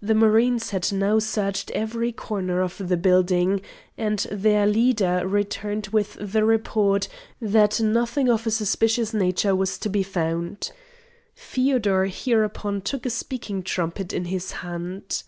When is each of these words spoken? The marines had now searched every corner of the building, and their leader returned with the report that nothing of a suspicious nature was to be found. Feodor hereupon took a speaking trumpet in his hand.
The 0.00 0.14
marines 0.14 0.70
had 0.70 0.92
now 0.92 1.18
searched 1.18 1.72
every 1.72 2.12
corner 2.12 2.60
of 2.62 2.86
the 2.86 2.96
building, 2.96 3.60
and 3.98 4.20
their 4.30 4.68
leader 4.68 5.26
returned 5.26 5.88
with 5.88 6.16
the 6.20 6.44
report 6.44 7.08
that 7.40 7.80
nothing 7.80 8.28
of 8.30 8.46
a 8.46 8.52
suspicious 8.52 9.12
nature 9.12 9.56
was 9.56 9.76
to 9.78 9.88
be 9.88 10.04
found. 10.04 10.70
Feodor 11.34 12.04
hereupon 12.04 12.82
took 12.82 13.04
a 13.04 13.10
speaking 13.10 13.64
trumpet 13.64 14.12
in 14.12 14.26
his 14.26 14.52
hand. 14.62 15.24